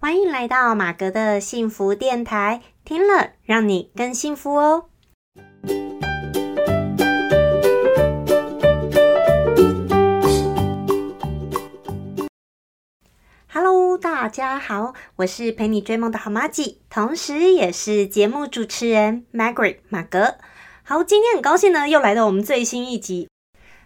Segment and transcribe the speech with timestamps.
[0.00, 4.84] 欢迎来到马格的幸福电台，听了让你更幸福哦。
[13.52, 20.36] Hello，大家好，我是陪你追梦的好妈吉，同时也是节目主持人 Margaret 马格。
[20.84, 23.28] 好，今天很高兴呢，又来到我们最新一集。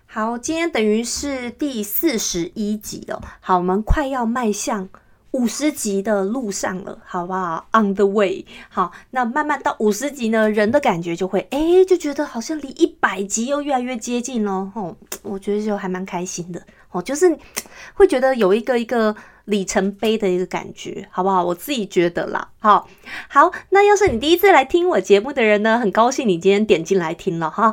[0.04, 3.22] 好，今天等于是第四十一集了。
[3.40, 4.90] 好，我们快要迈向。
[5.32, 17.36] 五十集的路上了，好不好？On the way，好，那慢慢到五十集呢，人的感觉就会，哎，就觉得好像离一百集又越来越接近了，吼，我觉得就还蛮开心的，哦，就是
[17.94, 19.16] 会觉得有一个一个
[19.46, 21.42] 里程碑的一个感觉，好不好？
[21.42, 22.86] 我自己觉得啦，好，
[23.28, 27.72] 好，那要是你第一次来听我节目的人呢，很高兴你今天点进来听了哈。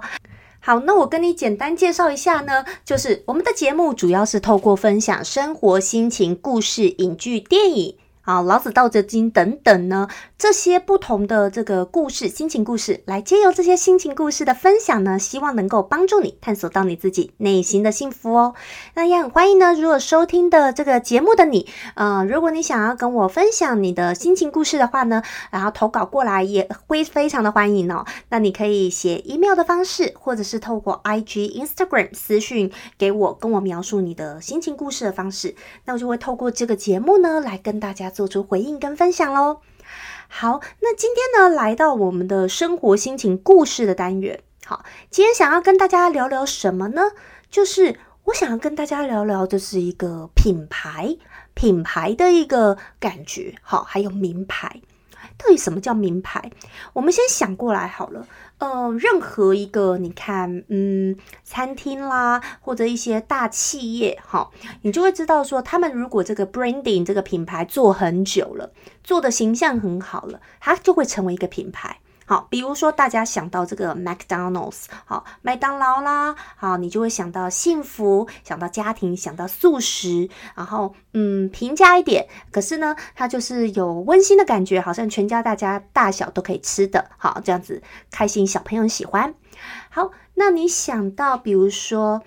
[0.61, 7.95] 好，那我跟你简单介绍一下呢，就是我们的节目主要是透过分享生活、心情、故事、影剧、电影。
[8.29, 10.07] 啊，老子、道德经等等呢，
[10.37, 18.53] 这些不同的这个故事、心情故事，来借由这些心情故事的分享呢，希望能够帮助你探索到你自己内心的幸福哦。
[18.93, 28.05] 那也很欢迎呢，如果收听的这个节目的你，呃，如果你想要跟我分享你的心情故事的话呢，然后投稿过来也会非常的欢迎哦。
[28.29, 38.13] 那你可以写 email 的方式，或者是透过 IG、Instagram 私讯给我，跟我描述你的心情故事的方式，那我就会透过这个节目呢，来跟大家。
[38.19, 39.61] 做出回应跟分享喽。
[40.27, 44.41] 好，那今天呢，来到我们的生活心情故事的单元。
[44.65, 47.03] 好，今天想要跟大家聊聊什么呢？
[47.49, 51.15] 就是我想要跟大家聊聊，就是一个品牌，
[51.53, 53.55] 品牌的一个感觉。
[53.61, 54.81] 好，还有名牌，
[55.37, 56.51] 到底什么叫名牌？
[56.93, 58.27] 我们先想过来好了。
[58.59, 64.49] 呃，任何一个你看，嗯，餐厅啦，或者一些大企业，哈，
[64.81, 71.99] 你就会知道说，他们如果这个 branding 这个品牌做很久了，做的形象很好了，它就会成为一个品牌。
[72.29, 87.81] 好，比如说大家想到这个 McDonald's，好，麦当劳啦，好，你就会想到幸福，想到家庭，想到素食，然后嗯，平价一点，可是呢，它就是有温馨的感觉，好像全家大家大小都可以吃的，好，这样子
[88.11, 89.33] 开心，小朋友喜欢。
[89.89, 92.21] 好，那你想到比如说。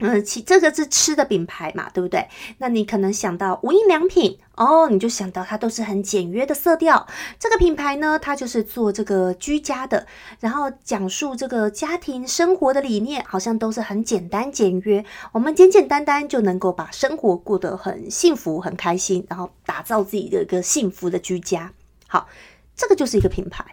[0.00, 2.26] 嗯，其这个是吃的品牌嘛，对不对？
[2.58, 7.06] 那你可能想到无印良品哦，你就想到它都是很简约的色调。
[7.38, 10.06] 这个品牌呢，它就是做这个居家的，
[10.40, 15.04] 然后讲述这个家庭生活的理念，好像都是很简单简约。
[15.32, 21.72] 我们简简单单就能够把生活过得很幸福、很开心，然后打造自己的一个幸福的居家。
[22.06, 22.26] 好，
[22.74, 23.64] 这个就是一个品牌。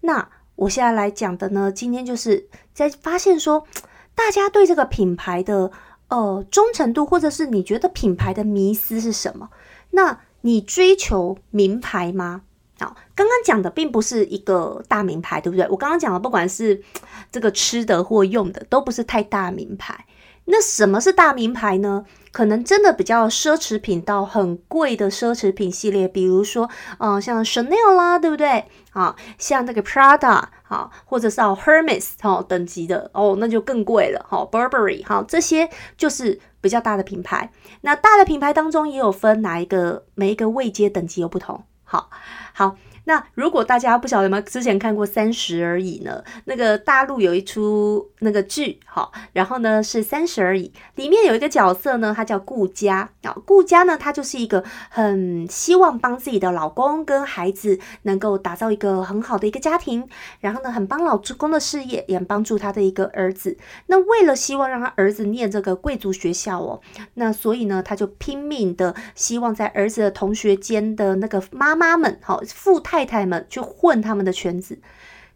[0.00, 3.66] 那我现在来讲的呢，今天就是在发现说。
[4.14, 5.70] 大家对这个品牌的
[6.08, 9.48] 呃忠诚度，或者是你觉得品牌的迷思是什么？
[9.90, 12.42] 那你追求名牌吗？
[12.78, 15.66] 好，刚刚讲的并不是一个大名牌，对不对？
[15.68, 16.82] 我刚刚讲的，不管是
[17.30, 20.06] 这个吃的或用的，都不是太大名牌。
[20.46, 22.04] 那什么是大名牌呢？
[22.32, 26.68] 可能真的比较奢侈品到很贵的奢侈品系列，比如说，
[26.98, 28.64] 嗯，像 Chanel 啦，对不对？
[28.92, 34.24] 啊，像那个 Prada，啊，或者是哦 Hermes 哈等级的哦，那就更贵了。
[34.26, 37.50] 哈，Burberry 哈，这些就是比较大的品牌。
[37.80, 41.64] 那大的品牌当中也有分哪一个，每一个位阶等级有不同。
[41.84, 42.08] 好，
[42.54, 42.76] 好。
[43.10, 46.22] 那如果大家不晓得吗之前看过《三十而已》呢？
[46.44, 53.34] 那个大陆有一出那个剧，好，然后呢是《三十而已》，里面有一个角色呢，他叫顾佳啊。
[53.44, 60.06] 顾佳呢，他就是一个很希望帮自己的老公跟孩子能够打造一个很好的一个家庭，
[60.38, 63.58] 然后呢，很帮老公的事业，也帮助他的一个儿子。
[63.86, 66.80] 那为了希望让他儿子念这个贵族学校哦，
[67.14, 72.99] 那所以呢，他就拼命的希望在儿子的同学间的那个妈妈们，好，富太。
[73.00, 74.78] 太太们去混他们的圈子，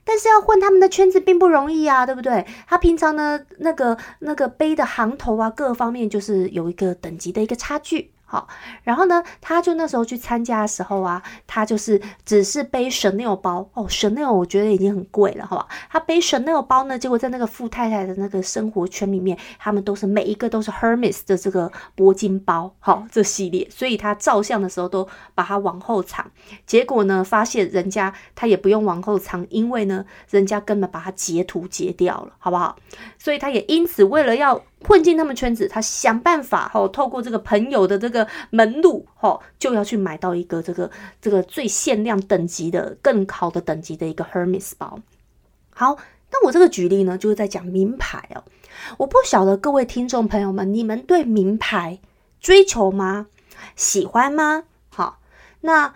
[0.05, 2.45] 但是要混他们的圈子并不容易啊，对不对？
[2.67, 8.11] 他平常呢，那个那个背的行头啊，各方面就是有一个等级的一个差距。
[8.35, 8.49] 好，
[8.83, 15.69] 然后呢，他就那时候去参加的时候啊，他就是只是背 Chanel 包哦，Chanel 我觉得已经很贵了，好吧？
[15.89, 26.29] 他背 Chanel 包呢，结果在那个富太太的那个生活圈里面，他们都是每一个都是 Hermes 的这个铂金包，好，这系列，所以他照相的时候都把它往后藏，
[26.67, 32.75] 结果呢，发现人家他也不用往后藏，因为呢，人家根本把它截图截掉了，好不好？
[33.17, 34.61] 所以他也因此为了要。
[34.87, 40.91] 混进他们圈子，他想办法吼，透过这个朋友的这个门路吼，就要去买到一个这个
[41.21, 45.01] 这个最限量等级的、更好的等级的一个 Hermes 包。
[45.71, 45.97] 好，
[46.31, 48.45] 那我这个举例呢，就是在讲名牌哦。
[48.99, 52.01] 我不晓得各位听众朋友们，你们对名牌
[52.41, 53.27] 追求吗？
[53.77, 54.65] 喜欢吗？
[54.91, 55.21] 好，
[55.63, 55.95] 那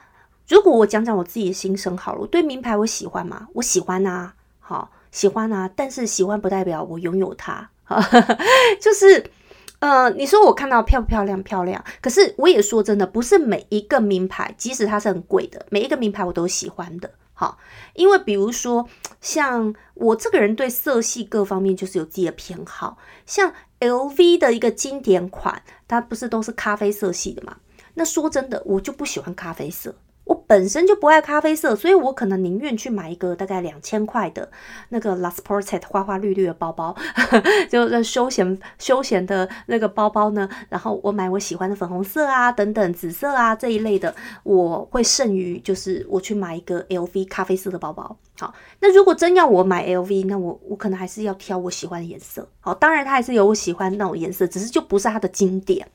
[0.49, 3.49] 如果我讲讲我自己的心声好了，我对名牌我喜欢吗？
[3.55, 7.69] 我喜欢啊，好喜欢啊，但是喜欢不代表我拥有它，
[8.81, 9.31] 就是
[9.81, 11.43] 呃，你说我看到漂不漂亮？
[11.43, 11.83] 漂亮。
[12.03, 17.11] 可是我也说真的，不是每一个名牌，即使它是很贵的，每一个名牌我都喜欢的。
[17.33, 17.57] 好，
[17.95, 18.89] 因为比如说，
[19.21, 27.59] 像我这个人对色系各方面就是有自己的偏好，像 LV 的一个经典款，它不是都是咖啡色系的嘛？
[27.95, 29.95] 那说真的，我就不喜欢咖啡色。
[30.29, 34.51] 我本身就不爱咖啡色，所以我可能宁愿去买一个大概两千块的
[34.91, 36.95] 那个 Last Portet 花花绿绿的包包，
[37.71, 40.47] 就是休闲休闲的那个包包呢。
[40.69, 48.15] 然后我买我喜欢的粉红色啊，等等紫色啊这一类的，我会胜于就是我去买一个 LV 咖啡色的包包。
[48.39, 52.47] 好，那如果真要我买 LV，那我我可能还是要挑我喜欢的颜色。
[52.61, 55.89] 好，当然它还是有我喜欢那种颜色，只是就不是它的经典。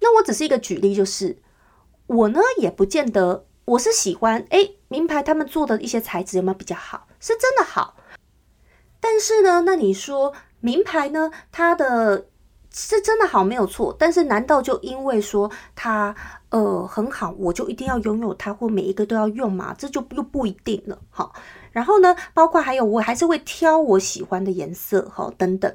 [0.00, 1.38] 那我只是一个举例，就是。
[2.06, 7.08] 我呢也不见得，我是喜欢哎，名牌他们做的一些材质有没有比较好？
[7.18, 7.96] 是真的好。
[9.00, 12.26] 但是呢，那你说名牌呢，它的
[12.72, 13.94] 是真的好没有错。
[13.98, 16.14] 但是难道就因为说它
[16.50, 19.74] 呃很好，我就一定要拥有它，或每一个都要用吗？
[19.76, 20.98] 这就又不一定了。
[21.10, 21.34] 好，
[21.72, 25.72] 然后呢，包括还有我还是会挑我喜欢的颜色哈等等。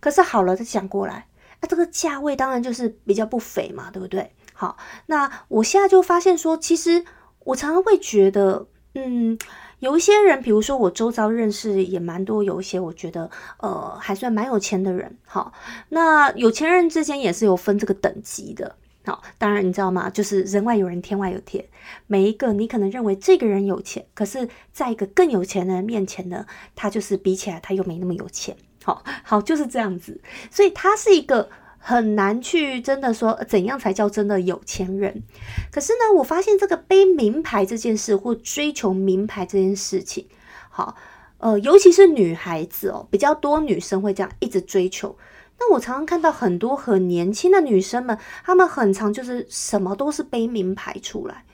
[0.00, 1.28] 可是好了，再讲过来，
[1.60, 4.32] 那这个价位当然就是比较不菲嘛，对不对？
[4.58, 7.04] 好，那我现在就发现说，其实
[7.40, 9.38] 我常常会觉得，嗯，
[9.80, 15.18] 有一些人，比如说我周遭认识也蛮多，有一些我觉得，呃，还算蛮有钱的人。
[15.26, 15.52] 好，
[15.90, 18.76] 那有钱人之间也是有分这个等级的。
[19.04, 20.08] 好，当然你知道吗？
[20.08, 21.62] 就是人外有人，天外有天。
[22.06, 28.56] 每一个你可能认为这个人有钱，可是在一个更有钱的人面前呢，他就是比起来他又没那么有钱。
[28.82, 30.18] 好好就是这样子，
[30.50, 31.50] 所以他是一个。
[31.88, 35.22] 很难去真的说怎样才叫真的有钱人。
[35.70, 40.26] 可是呢，我发现这个背名牌这件事或追求名牌这件事情，
[40.68, 40.96] 好，
[41.38, 45.16] 呃，尤其是女孩子哦，比较多女生会这样一直追求。
[45.60, 51.44] 那我常常看到很多很年轻的女生们，她们很常就是什么都是背名牌出来。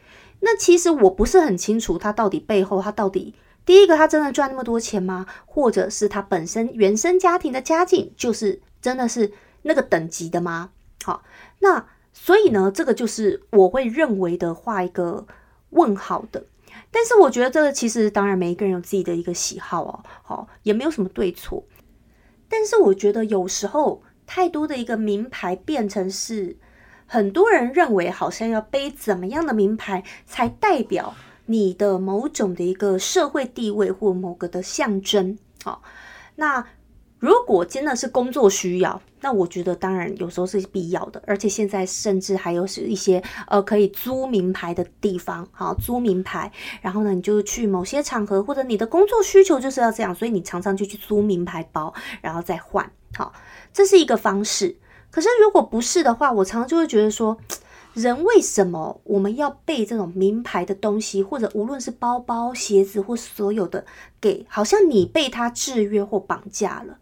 [0.40, 3.34] 那其实我不是很清楚，她到底背后她到底
[3.66, 5.26] 第一个她真的赚那么多钱吗？
[5.44, 9.30] 或者是她本身原生家庭的家境就是真的是。
[9.62, 10.70] 那个等级的吗？
[11.04, 11.22] 好，
[11.60, 15.26] 那所以呢，这个就是我会认为的画一个
[15.70, 16.44] 问号的。
[16.90, 21.64] 但是我觉得这个其实当然每一个人有自己的一个喜好哦，好，也没有什么对错。
[22.48, 26.56] 但是我觉得有时候太多的一个名牌变成是
[27.06, 31.14] 很多人认为好像要背怎么样的名牌才代表
[31.46, 35.38] 你的某种的一个社会地位或某个的象征。
[35.64, 35.82] 好，
[36.36, 36.66] 那。
[37.22, 53.32] 如果真的是工作需要，那我觉得当然有时候是必要的，而且现在甚至还有是一些呃可以租名牌的地方，好租名牌，然后呢你就去某些场合或者你的工作需求就是要这样，所以你常常就去租名牌包，然后再换，好，
[53.72, 54.76] 这是一个方式。
[55.12, 57.38] 可是如果不是的话，我常常就会觉得说，
[57.94, 63.84] 人为什么我们要背这种名牌的东西，或者无论是包包、鞋子或所有的，
[64.20, 66.98] 给好像你被他制约或绑架了。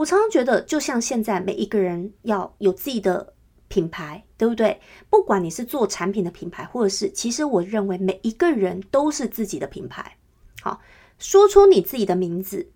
[0.00, 3.34] 我常常觉得，就像现在每一个人要有自己的
[3.68, 4.80] 品牌，对不对？
[5.10, 10.16] 不管你是做产品的品牌，或者是，其实我认为每一个人都是自己的品牌。
[10.62, 10.80] 好，
[11.18, 12.70] 说出你自己的名字，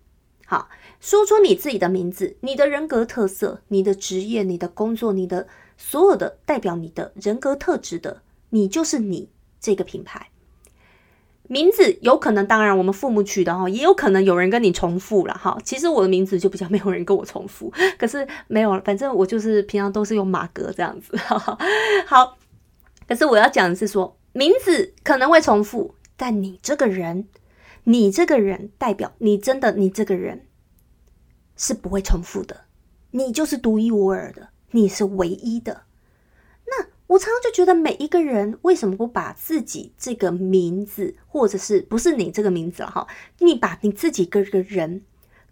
[0.45, 9.27] 好，说出你自己的名字，你的人格特色，你的职业，你的工作，你的所有的代表你的人格特质的，你就是你
[9.59, 10.29] 这个品牌。
[11.47, 15.57] 名字有可能，当然我们父母取的哈，也有可能有人跟你重复了哈。
[15.63, 21.57] 其实我的名字就比较没有人跟我重复， 可是没有，反正我就是平常都是用马格这样子 哈。
[22.05, 22.37] 好，
[23.07, 27.27] 可是我要讲的是说，名字可能会重复，但你这个人，
[27.83, 30.47] 你这个人代表你真的，你这个人
[31.55, 32.61] 是不会重复的，
[33.11, 35.83] 你就是独一无二的，你是唯一的。
[37.07, 43.07] 我常常就觉得，每一个人为什么不把自己这个名字，或者是不是你这个名字了哈？
[43.39, 45.03] 你把你自己个个人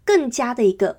[0.04, 0.98] 更加的一个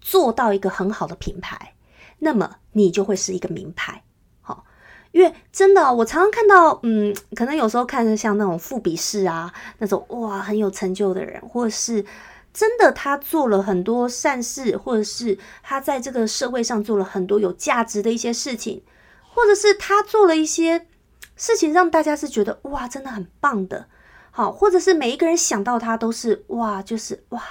[0.00, 1.74] 做到一个很好的品牌，
[2.18, 4.02] 那么你就会是一个名牌。
[4.42, 4.64] 好，
[5.12, 12.04] 因为真的，我常常看到，嗯，可能有时候看着像那种富比士啊，那种哇很有成就的人，或者是
[12.52, 18.82] 真的他做了很多善事，或者是他在这个社会上做了很多有价值的一些事情。
[19.36, 20.86] 或者是他做了一些
[21.36, 23.86] 事情，让大家是觉得哇，真的很棒的，
[24.30, 27.42] 好，或者是每一个人想到他都是哇，就是哇，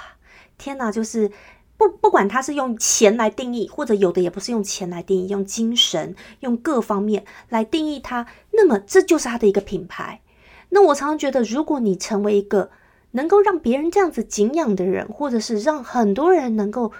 [0.58, 1.30] 天哪，就是
[1.76, 10.22] 不不管他是用钱来定义，或者有的也不是用钱来定义，用精神、用各方面来定义他，那么这就是他的一个品牌。
[10.70, 12.72] 那我常常觉得，如果你成为一个
[13.12, 16.90] 能够让别人这样子敬仰的人，或者是让很多人能够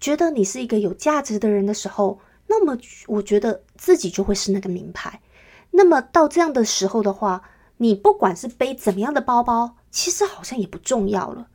[0.00, 5.22] 觉得你是一个有价值的人的时候，那么我觉得自己就会是那个名牌。
[5.70, 7.42] 那么到这样的时候的话，
[7.78, 11.46] 你不管是背怎么样的包包，其实好像也不重要了。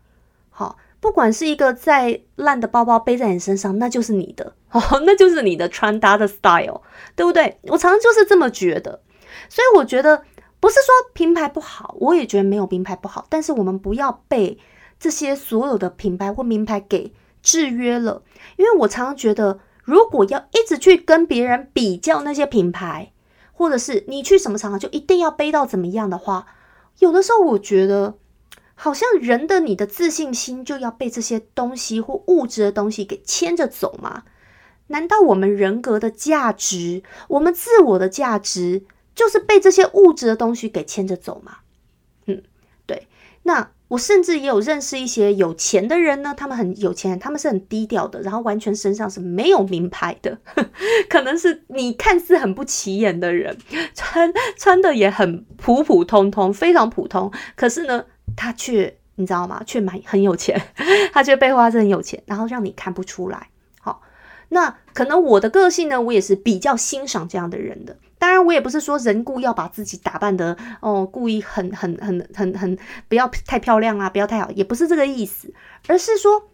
[0.49, 0.79] 好。
[1.03, 6.81] 不管是一个再烂的包包背在你身上，那就是你的 哦，那就是你的穿搭的 style，
[7.13, 7.59] 对不对？
[7.63, 9.01] 我常常就是这么觉得，
[9.49, 10.23] 所以我觉得
[10.61, 14.57] 不是说品牌不好，我也觉得没有名牌不好，但是我们不要被
[14.97, 18.23] 这些所有的品牌或名牌给制约了，
[18.55, 23.13] 因为我常常觉得，如果要一直去跟别人比较那些品牌，
[23.51, 26.47] 或者是你去什么场合就一定要背到怎么样的话，
[26.99, 28.15] 有的时候我觉得。
[28.75, 34.23] 好像人的你的自信心就要被这些东西或物质的东西给牵着走吗？
[34.87, 41.57] 难道我们人格的价值、我们自我的价值，就是被这些物质的东西给牵着走吗？
[42.25, 42.41] 嗯，
[42.87, 43.07] 对。
[43.43, 50.38] 那我甚至也有认识一些有钱的人呢，他们很有钱，他们是很低调的，然后完全身上是没有名牌的，
[51.07, 53.55] 可能是你看似很不起眼的人，
[53.93, 58.05] 穿穿的也很普普通通，非常普通，可是呢。
[58.35, 59.62] 他却你知道吗？
[59.63, 60.59] 却蛮很有钱，
[61.13, 63.50] 他却背后他是很有钱，然后让你看不出来。
[63.79, 64.01] 好，
[64.50, 67.97] 那可能我的个性呢，我也是比较欣赏这样的人的。
[68.23, 75.53] 当然，我也不是说人故要把自己打扮的哦，故意很很很很很不要太漂亮啊，不要太好，也不是这个意思，
[75.89, 76.49] 而是说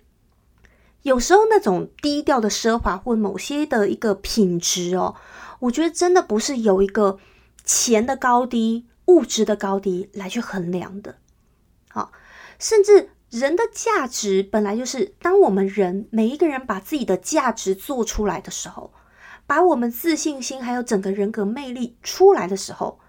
[1.03, 5.13] 有时候那种低调的奢华或某些的一个品质哦，
[5.59, 7.19] 我觉得真的不是有一个
[7.63, 11.17] 钱的高低、物质的高低来去衡量的。
[11.89, 12.11] 好，
[12.57, 18.91] 甚至人的价值本来就是，当我们人每一个人把自己的价值做出来的时候，
[19.49, 22.99] 把我们自信心还有整个人格魅力出来的时候，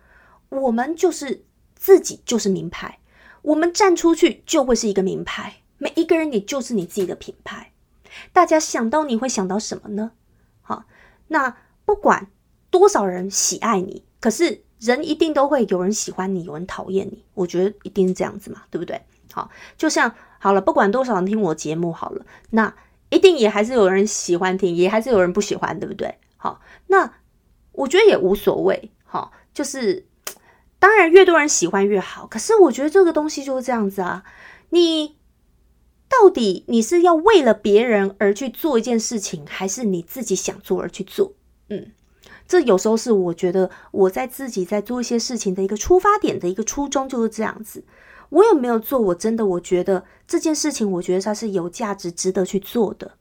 [0.49, 1.45] 我们就是
[1.75, 2.99] 自己就是名牌，
[3.43, 5.57] 我们站出去就会是一个名牌。
[5.77, 7.73] 每一个人你就是你自己的品牌，
[8.33, 10.13] 大家想到你会想到什么呢？
[10.63, 10.85] 好，
[11.29, 12.29] 那不管
[12.71, 14.65] 多少人喜爱你，可是。
[14.81, 18.99] 人一定都会有人喜欢你，有人讨厌你，我觉得一定是这样子嘛，对不对？
[19.31, 22.75] 好，就像好了，不管多少人听我节目好了，那
[23.11, 26.17] 一定也还是有人喜欢听，也还是有人不喜欢，对不对？
[26.41, 27.13] 好，那
[27.73, 30.07] 我觉得也无所谓，好，就是
[30.79, 34.25] 当然越多人喜欢越好，可是我觉得这个东西就是这样子啊，
[34.71, 35.17] 你
[36.09, 41.35] 到底你是要为了别人而去做一件事情，还是你自己想做而去做？
[41.69, 41.93] 嗯。
[42.49, 47.85] 这有时候是我觉得我在自己在做一些事情的一个出发点的一个初衷就是这样子。
[48.31, 48.99] 我有没有做？
[48.99, 53.13] 我真的我觉得这件事情，我觉得它是有价值、值得去做的。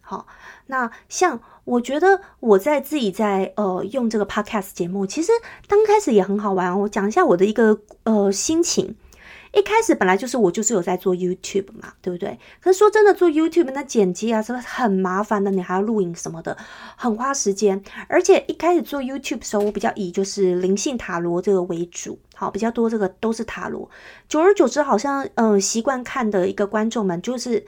[0.00, 0.26] 好，
[0.66, 5.30] 那像我觉得我在自己在呃用这个 podcast 节目，其实
[5.68, 6.80] 刚开始也很好玩。
[6.80, 8.96] 我讲一下我的一个呃心情。
[9.54, 12.38] 一开始本来就是我就是有在做 YouTube 嘛，对不对？
[12.58, 16.56] 可是说真的，做 YouTube 那剪辑啊，真的很麻烦的，你还要录影什么的，
[16.96, 17.82] 很花时间。
[18.08, 23.90] 而且一开始做 YouTube 的时候，我比较以就是灵性塔罗这个为主，好，比较多这个都是塔罗。
[24.26, 27.62] 久而久之，好像嗯习惯看的一个观众们，就是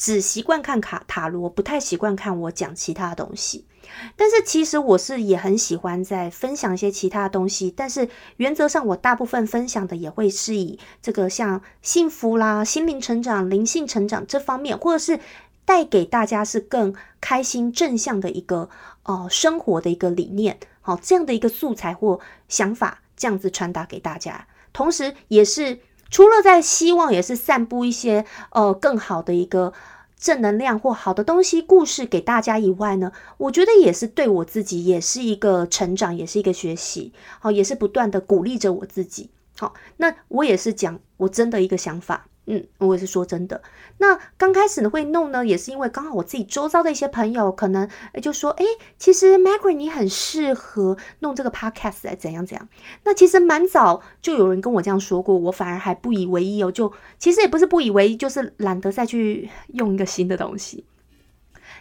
[0.00, 3.66] 只习惯看卡塔罗，不太习惯看我讲其他东西。
[4.16, 15.20] 但是其实我是也很喜欢在分享一些其他东西，但是原则上我大部分分享的也会是以这个像幸福啦、心灵成长、灵性成长这方面，或者是
[15.66, 18.70] 带给大家是更开心正向的一个
[19.02, 25.78] 呃生活的一个理念，好这样的一个素材或想法，这样子传达给大家，同时也是
[26.10, 29.72] 除了在希望，也是散布一些呃更好的一个。
[30.22, 39.30] 正能量或好的东西、故事给大家以外呢，我觉得也是对我自己也是一个成长，也是一个学习，好，也是不断的鼓励着我自己。
[39.56, 42.26] 好，那我也是讲我真的一个想法。
[42.52, 43.62] 嗯，我也是说真的。
[43.98, 47.88] 那刚开始呢会弄呢，也是因为刚好我自己周遭的一些朋友可能
[48.20, 48.64] 就说，哎，
[48.98, 52.68] 其实 Maggie 你很适合弄这个 podcast 怎样怎样。
[53.04, 56.72] 那其实蛮早就有人跟我这样说过，我反而还不以为意哦。
[56.72, 60.84] 就其实也不是不以为意，就是懒得再去用一个新的东西。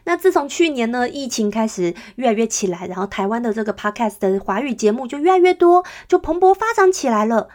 [0.03, 7.49] 那自从去年呢，疫情开始越来越起来，然后台湾的这个 podcast 的华语节目就越来越多，就蓬勃发展起来了。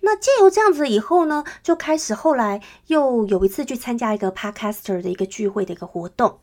[0.00, 6.38] 那借由这样子以后呢，就开始后来又有一次去参加一个 podcaster 的一个聚会的一个活动。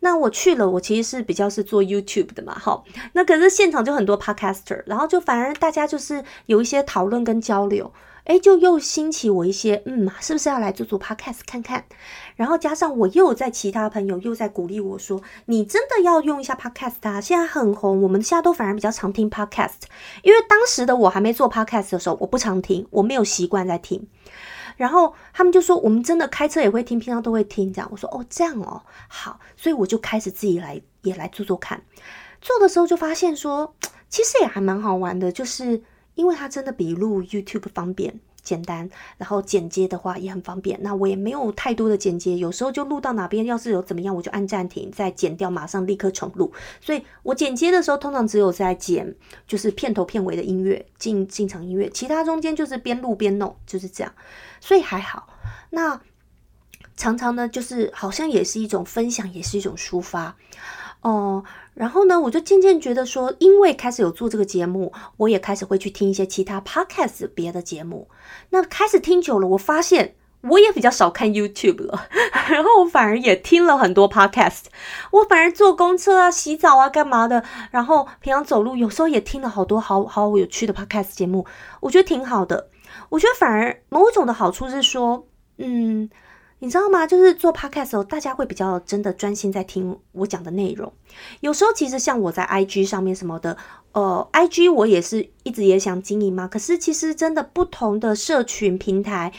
[0.00, 2.82] 那我去了，我其实是比较是做 YouTube 的嘛，哈。
[3.12, 7.92] 那可是现场就很多 podcaster，然后就反而大家就是有一些讨论跟交流。
[8.26, 11.84] 哎，就又兴起我一些，嗯，是不是要来做做 podcast 看看？
[12.34, 19.82] 然后加上我又在其他朋友又在鼓励我说，你真的要用一下 podcast 啊，现在很红，我们现在都反而比较常听 podcast，
[20.22, 24.06] 因为当时的我还没做 podcast 的时候，我不常听，我没有习惯在听。
[24.76, 27.88] 然后他们就说，我们真的开车也会听，平常都会听这样。
[27.90, 31.80] 我说，哦，这样哦，好，所以我就开始自己来也来做做看。
[32.42, 33.74] 做的时候就发现说，
[34.10, 35.82] 其实也还蛮好玩的，就是
[36.16, 40.76] 因为它真的比录 YouTube 方便、简单，然后剪接的话也很方便。
[40.82, 46.52] 那我也没有太多的剪接，有时候就录到哪边，要是有怎么样，我就按暂停，再剪掉，马上立刻重录。
[46.80, 49.14] 所以我剪接的时候，通常只有在剪
[49.46, 54.12] 就是片头片尾的音乐进进场音乐，其他中间就是边录边弄，就是这样。
[54.60, 55.28] 所以还好。
[55.70, 56.00] 那
[56.96, 60.34] 常常呢，就是好像也是一种分享，也是一种抒发。
[61.06, 61.44] 哦，
[61.74, 68.08] 然后呢，我就渐渐觉得说，因为开始有做这个节目，我也开始会去听一些其他 podcast 别的节目。
[68.50, 72.08] 那开始听久了，我发现我也比较少看 YouTube 了，
[72.50, 74.64] 然后我反而也听了很多 podcast。
[75.12, 81.46] 我反而坐公车啊、洗澡啊、干嘛的，然后平常走路有时候也听了好多好好有趣的 podcast 节目，
[81.78, 82.68] 我觉得挺好的。
[83.10, 85.24] 我觉得反而某种的好处是说，
[85.58, 86.10] 嗯。
[86.58, 87.06] 你知道吗？
[87.06, 90.90] 就是做 podcast 时候，大家会比较真的专心在听我讲的内容。
[91.40, 93.56] 有时候其实像我在 IG 上面什么的，
[93.92, 96.48] 呃，IG 我也是一直也想经营嘛。
[96.48, 99.30] 可是其实真的不同的社群平台，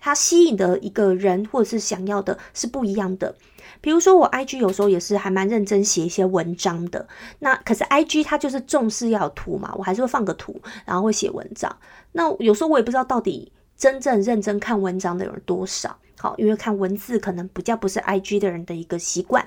[0.00, 3.36] 它吸引的一个人或者是想要的是不一样的。
[3.80, 7.06] 比如说我 IG 有时候也是还蛮认真写一些文章的。
[7.38, 11.74] 那可是 IG 它就是重视要图嘛，我还是会放个图，然后会写文章。
[12.12, 15.96] 那有时候我也不知道到底真正认真看文章的有多少。
[16.24, 19.46] 好，因为看文字可能比较不是 I G 的人的一个习惯，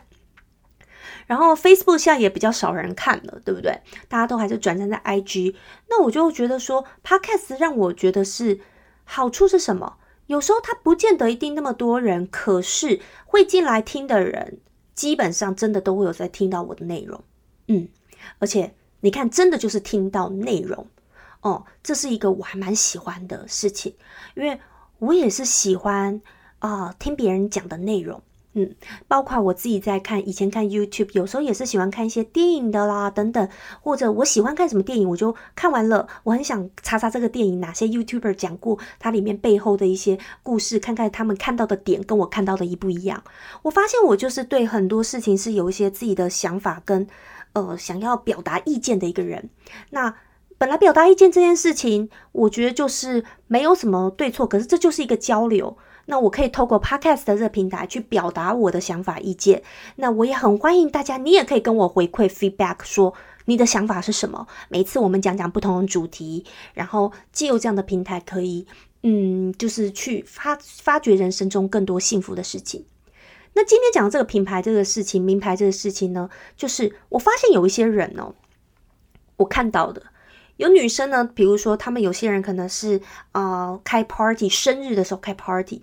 [1.26, 3.82] 然后 Facebook 现在也比较少人看了，对不对？
[4.08, 5.56] 大家都还是转战在 I G。
[5.90, 8.60] 那我就觉得说，Podcast 让我觉得是
[9.06, 9.98] 好处是什么？
[10.28, 14.60] 有时候它不见得一定那么多人，可是会进来听的人，
[14.94, 17.24] 基本上真的都会有在听到我的内容。
[17.70, 17.90] 嗯，
[18.38, 20.86] 而且你看，真的就是听到内容
[21.42, 23.96] 哦，这是一个我还蛮喜欢的事情，
[24.36, 24.60] 因为
[25.00, 26.22] 我也是喜欢。
[26.60, 28.22] 啊，听别人讲的内容，
[28.54, 28.76] 嗯，
[29.08, 33.48] 包括我自己在看，以前看 YouTube，有时候也是喜欢看一些电影的啦，等等，
[33.82, 43.24] 或者我喜欢看什么电影，我就看完了，我很想查查这个电影哪些 YouTuber 讲过，它里面背后的一些故事，看看他们看到的点跟我看到的一不一样。
[43.62, 47.08] 我发现我就是对很多事情是有一些自己的想法跟
[47.54, 49.52] 呃想要表达意见的一个人。
[49.92, 50.16] 那
[50.58, 55.78] 本来表达意见这件事情，我觉得就是没有什么对错，可是这就是一个交流。
[56.08, 59.62] 那我可以透过 Podcast 的这个平台去表达我的想法意见。
[59.98, 63.14] 那我也很欢迎大家，你也可以跟我回馈 feedback，说
[63.46, 64.48] 你的想法是什么。
[64.70, 68.66] 每次我们讲讲不同的主题，然后借由这样的平台，可以
[69.04, 72.86] 嗯，就是去发发掘人生中更多幸福的事情。
[73.54, 78.34] 那今天讲的这个品牌这个事情，名牌这个事情呢，就是我发现有一些人哦，
[79.38, 80.02] 我看到的。
[80.58, 85.82] 有女生呢，比如说他们有些人可能是呃开 party，生日的时候开 party，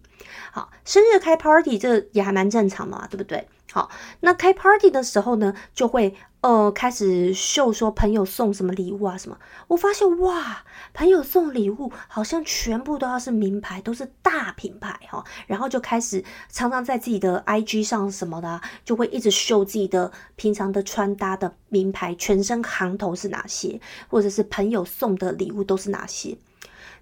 [0.53, 3.49] 好，生日开 party 这也还蛮正常嘛，对不对？
[3.73, 6.15] 好，那开 party 的时候呢，就会。
[6.45, 23.81] 呃，开始秀说朋友送什么礼物啊什么，我发现哇，朋友送礼物好像全部都要是名牌，都是大品牌哈，然后就开始常常在自己的 IG 上什么的，就会一直秀自己的平常的穿搭的名牌，全身行头是哪些，
[24.11, 26.37] 或者是朋友送的礼物都是哪些。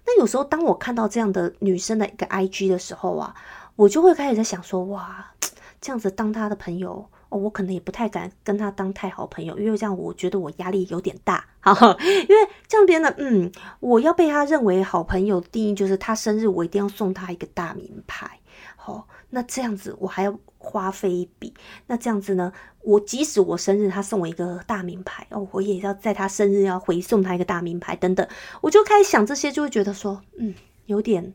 [0.05, 3.35] 那有时候当我看到这样的女生的一个 IG 的时候啊，
[3.75, 5.33] 我就会开始在想说，哇，
[5.81, 7.09] 这样子当她的朋友。
[7.35, 18.39] 我可能也不太敢跟他当太好朋友，因为这样我觉得我压力有点大，哈，因为这样别人嗯，我要被他认为好朋友定义就是他生日我一定要送他一个大名牌，
[18.75, 21.53] 好，那这样子我还要花费一笔，
[21.87, 28.27] 那这样子呢，我即使我生日他送我一个大名牌哦，我也要在他生日要回送他一个大名牌等等，
[28.61, 30.53] 我就开始想这些，就会觉得说，嗯，
[30.85, 31.33] 有点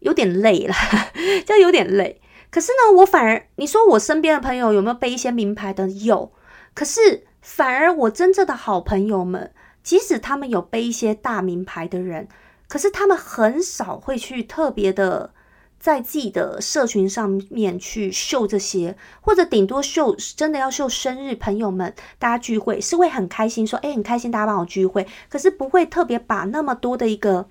[0.00, 0.74] 有点累了，
[1.44, 2.20] 就有点累。
[2.50, 5.88] 可是呢，我反而你说我身边的朋友有没有背一些名牌的？
[5.88, 6.32] 有。
[6.74, 12.28] 可是反而我真正的好朋友们，即使他们有背一些大名牌的人，
[12.68, 15.32] 可是他们很少会去特别的
[15.78, 27.48] 在自己的社群上面去秀这些，或者顶多秀真的要秀生日，朋友们大家聚会是会很开心，说哎很开心大家帮我聚会，可是不会特别把那么多的一个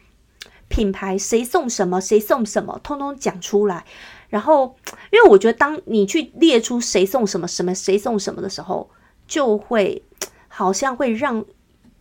[0.68, 3.86] 品牌谁送什么谁送什么通通讲出来。
[4.30, 4.76] 然后，
[5.12, 8.90] 因为我觉得，当你去列出谁送什么、什么谁送什么的时候，
[9.26, 10.04] 就会
[10.48, 11.46] 好像会让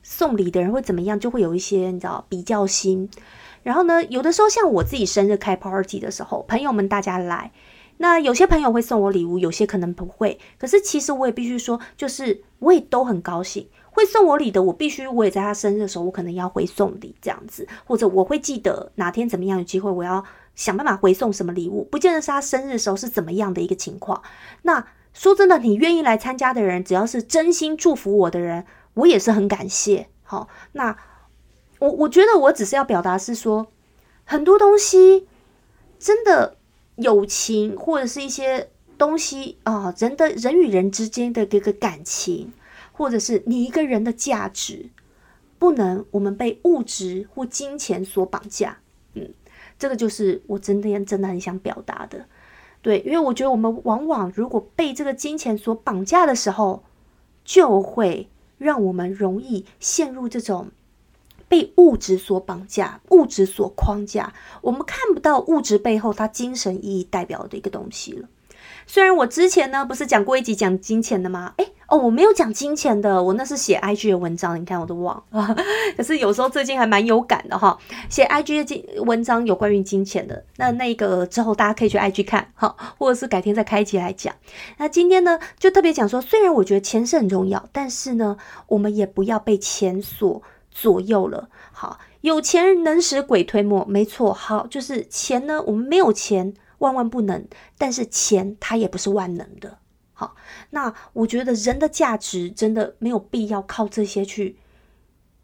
[0.02, 3.08] 送礼的人会怎么样，就会有一些你知道比较心。
[3.62, 7.50] 然后呢，有的时候像我自己生日开 party 的时候，朋友们大家来，
[7.96, 10.38] 那有些朋友会送我礼物，有些可能不会。
[10.58, 13.68] 可是其实我也必须说，就是我也都很高兴。
[13.90, 20.22] 会送我礼的，我必须我也在他生日的时候，我可能要回送礼这样子，或者我会记得哪天怎么样有机会，我要
[20.56, 21.84] 想办法回送什么礼物。
[21.84, 24.20] 不见得是他生日的时候是怎么样的一个情况。
[24.62, 30.08] 那说真的，你愿意来参加的人，只要是真心祝福我的人，我也是很感谢。
[30.24, 30.96] 好，那
[31.78, 33.68] 我我觉得我只是要表达是说，
[34.24, 35.28] 很多东西
[36.00, 36.56] 真的
[36.96, 42.52] 友情或者是一些东西啊，人的人与人之间的这个感情。
[42.98, 44.88] 或者是你一个人的价值，
[45.58, 48.78] 不能我们被物质或金钱所绑架。
[49.78, 52.26] 这个就是我真的真的很想表达的。
[52.82, 56.84] 对，因为我觉得我们往往如果被这个金钱所绑架的时候，
[57.44, 60.68] 就会让我们容易陷入这种
[61.48, 64.32] 被物质所绑架、物质所框架。
[64.60, 68.28] 我们看不到物质背后它精神意义代表的一个东西了。
[68.86, 71.52] 虽然我之前呢不是讲过一集讲金钱的吗？
[71.56, 75.56] 诶，哦，我没有讲金钱的，我那是写 IG 的文章，你看我都忘了。
[75.96, 77.76] 可是有时候最近还蛮有感的哈，
[78.08, 84.34] 写 IG 的金文章有关于金钱的，那那个之后大家可以去 IG 看哈，或者是改天再开一集来讲。
[84.78, 88.36] 那今天呢就特别讲说，虽然我觉得钱是很重要，但是呢
[88.68, 91.48] 我们也不要被钱所左右了。
[91.72, 94.32] 好，有钱能使鬼推磨，没错。
[94.32, 96.54] 好，就是钱呢，我们没有钱。
[96.78, 97.46] 万万不能，
[97.78, 99.78] 但是钱它也不是万能的。
[100.12, 100.34] 好，
[100.70, 104.56] 那我觉得人的价值真的没有必要靠这些去，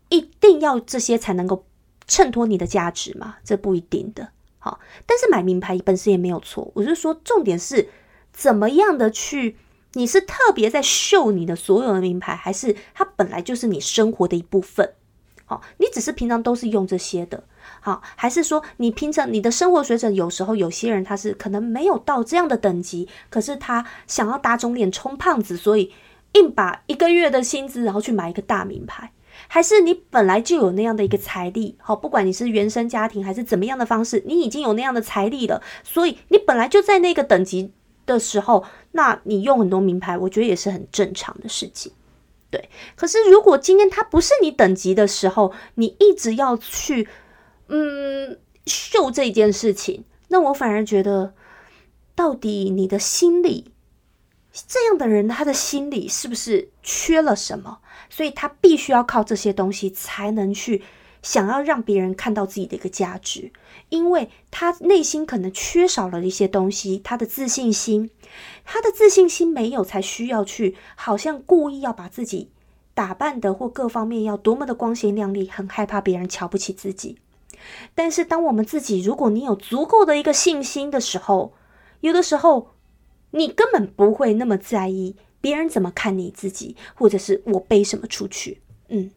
[0.08, 1.66] 一定要这些才能够
[2.06, 3.36] 衬托你的价值嘛？
[3.44, 4.30] 这不一定的。
[4.58, 6.70] 好，但是买名牌本身也没有错。
[6.74, 7.88] 我是说，重点是
[8.32, 9.56] 怎么样的去，
[9.92, 14.94] 你是特别在秀你的所有的名牌，还是它本来就是你生活的一部分？
[15.44, 17.44] 好，你只是平常都是用这些的。
[17.84, 25.92] 好，还是说你平常你的生活水准，有时候有些人他是可能没有到这样的等级，可是他想要打肿脸充胖子，所以
[26.34, 29.10] 硬把一个月的薪资然后去买一个大名牌，
[29.48, 37.72] 还是你本来就有那样的一个财力，好，不管你是原生家庭还是怎么样的方式，你已经有那样的财力了，所以你本来就在那个等级
[38.06, 41.90] 的时候，那你用很多名牌，我觉得也是很正常的事情，
[42.48, 42.70] 对。
[42.94, 47.08] 可是如果今天他不是你等级的时候，你一直要去。
[47.74, 51.32] 嗯，秀这件事情，那我反而觉得，
[52.14, 53.72] 到底你的心里，
[54.52, 57.78] 这样的人他的心里是不是缺了什么？
[58.10, 60.82] 所以他必须要靠这些东西才能去
[61.22, 63.50] 想要让别人看到自己的一个价值，
[63.88, 68.10] 因为他内心可能缺少了一些东西，他的自信心，
[68.66, 72.50] 他的自信心没有，才需要去好像故意要把自己
[72.92, 77.16] 打扮的或各方面要多么的光鲜亮丽，很害怕别人瞧不起自己。
[77.94, 81.54] 但是，当我们自己，如果你有足够的一个信心的时候，
[82.00, 82.74] 有的时候
[83.30, 88.60] 你根本不会那么在意别人怎么看你自己，或者是我背什么出去。
[88.88, 89.10] 嗯，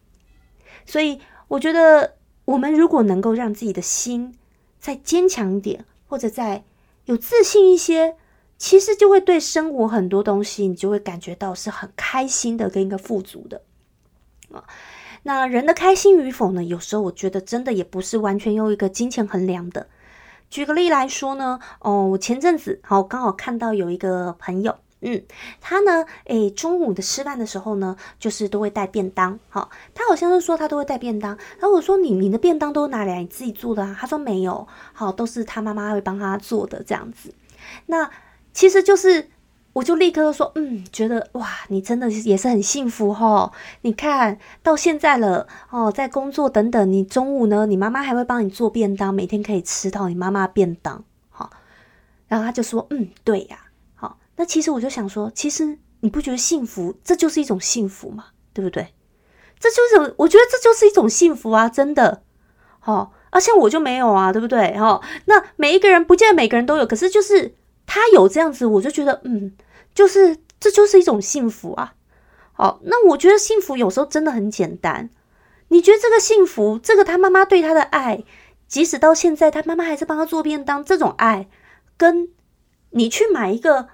[0.85, 4.37] 所以我觉得，我们如果能够让自己的心
[4.79, 6.63] 再坚强一点，或者再
[7.05, 8.15] 有自信一些，
[8.57, 13.61] 其实就会对生活很多东西，你就会感觉到是很开心的，跟一个富足的
[14.51, 14.63] 啊。
[15.27, 16.63] 那人的开心与否呢？
[16.63, 19.87] 有时候我觉得真的也不是完全用一个金钱衡量的。
[20.51, 25.23] 举个例来说呢，哦，我前阵子好刚好看到有一个朋友，嗯，
[25.59, 31.35] 他呢，诶，中午的吃饭的时候呢，就是都会带便当，好，他好像是说他都会带便当。
[31.59, 33.97] 然后我说你你的便当都拿来你自己做的啊？
[33.99, 37.33] 他说没有，好，都是他妈妈会帮他做的这样子。
[37.87, 38.07] 那
[38.53, 39.29] 其实就是。
[39.75, 43.51] 我就立刻说，嗯，觉得哇，你真的也是很幸福哈。
[43.81, 51.49] 你看到现在了哦，在工作等等，你中午呢，你妈妈还会帮你做便当，每天可以吃到你妈妈便当，好。
[52.29, 54.17] 然后他就说，嗯，对呀，好。
[54.37, 58.93] 那其实我就想说，其实你不觉得幸福，这就是一种幸福嘛，对不对？
[59.59, 62.23] 这就是我觉得这就是一种幸福啊，真的。
[62.79, 64.77] 好，而且我就没有啊，对不对？
[64.79, 67.53] 哈，那每一个人不见得每个人都有，可是就是
[67.95, 69.55] 他有这样子，我就觉得，嗯。
[69.93, 71.93] 就是，这就是一种幸福啊！
[72.51, 75.09] 好，那我觉得幸福有时候真的很简单。
[75.69, 78.25] 你觉得这个幸福，这个他妈妈对他的爱，
[78.67, 81.47] 即使到现在他妈妈还是帮他做便当，这种爱，
[81.95, 82.27] 跟
[82.89, 83.87] 你去买一个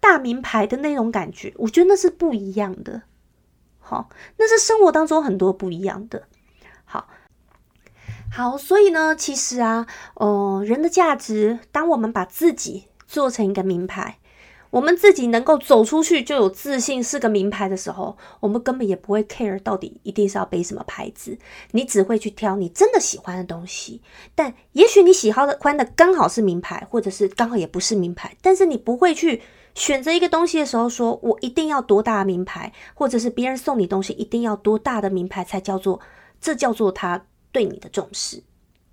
[0.00, 3.04] 大名牌的那种感觉，我觉得那是不一样的。
[3.78, 6.24] 好，那是生活当中很多不一样的。
[6.84, 7.08] 好，
[8.30, 14.18] 好，所以呢，其实啊，哦，人的价值，当我们把自己做成一个名牌。
[14.70, 21.38] 我们自己能够走出去就有自信，是个名牌的时候，我们根本也不会 care 到底一定是要背什么牌子，
[21.70, 24.02] 你只会去挑你真的喜欢的东西。
[24.34, 29.40] 但也许你喜欢的欢的刚好是名牌，或者是刚好也不是名牌，但是你不会去
[29.74, 35.98] 选择一个东西的时候，说我一定要多大的名牌，或者是别人送你东西一定要多大的名牌才叫做
[36.42, 38.42] 这叫做他对你的重视。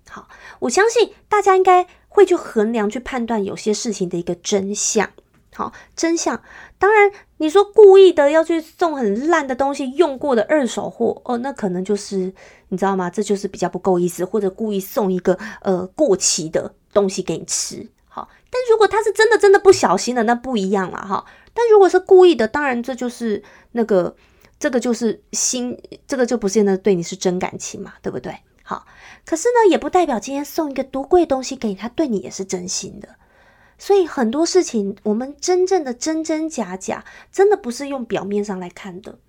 [0.08, 0.26] 好，
[0.60, 5.10] 我相信大家应该会去衡量、去判断有些事情的一个真相。
[5.54, 6.42] 好，真相
[6.78, 12.32] 当然，你说故意的要去送很烂的东西，用过的二手货哦，那可能就是
[12.68, 13.10] 你知道吗？
[13.10, 17.86] 这就是比较不够意思，或者故意送一个呃过期的东西给你吃。
[18.06, 21.24] 好，但如果他是真的真的不小心的，那不一样了哈。
[21.54, 24.14] 但如果是故意的，当然这就是那个
[24.58, 28.34] 这个就是心，这个就不见得对你是真感情嘛，对不对？
[28.68, 28.84] 好，
[29.24, 33.10] 可是呢，也不代表今天送一个多贵的东西给你，他对你也是真心的。
[33.78, 39.20] 所以很多事情，我们真正的真真假假，真的不是用表面上来看的。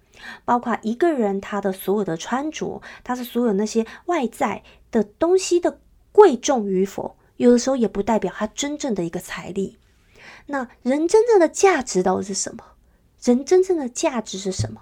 [0.44, 5.80] 包括一个人他的所有的穿着，他的所有那些外在的东西的
[6.12, 9.78] 贵重与否，有的时候也不代表他真正的一个财力。
[10.48, 12.64] 那人真正的价值到底是什么？
[13.22, 14.82] 人真正的价值是什么？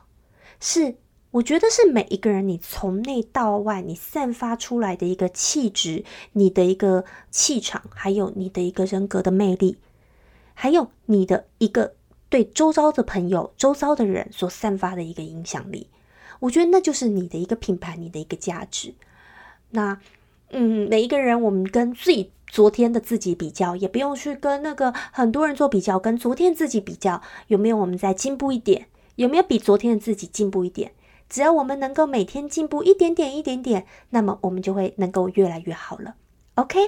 [0.62, 0.96] 是。
[1.36, 9.78] 我觉得是每一个人，你从内到外，你散发出来的一个气质，你的一个气场，还有你的一个人格的魅力，
[10.54, 11.96] 还有你的一个
[12.30, 15.90] 对周遭的朋友、周遭的人所散发的一个影响力。
[16.40, 18.94] 我觉得那就是你的一个品牌，你的一个价值。
[19.72, 20.00] 那，
[20.52, 28.88] 嗯，每一个人，我们跟最昨天的自己比较，也不用去跟那个很多人做比较，跟昨天自己比较，有没有我们在进步一点？
[29.18, 30.94] 有没有比昨天的自己进步一点？
[31.30, 36.16] 只要我们能够每天进步一点点、一点点，那么我们就会能够越来越好了。
[36.56, 36.80] OK，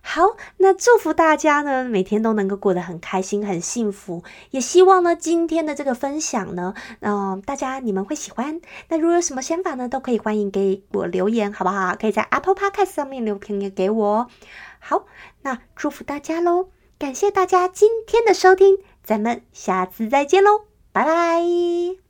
[0.00, 0.22] 好，
[0.56, 4.22] 那祝福大家呢，每天都能够过得很开心、很幸福。
[4.50, 8.62] 也希望呢，今天的这个分享呢，嗯，大家你们会喜欢。
[8.88, 11.94] 那如果有什么想法呢，都可以欢迎给我留言，好不好？
[12.00, 14.28] 可以在 Apple Podcast 上面留言给我。
[14.78, 15.04] 好，
[15.42, 16.70] 那祝福大家喽！
[16.98, 22.09] 感谢大家今天的收听，咱们下次再见喽，拜拜。